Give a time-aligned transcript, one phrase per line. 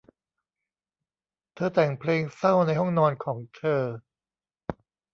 [1.55, 3.81] เธอแต่งเพลงเศร้าในห้องนอนของเธอ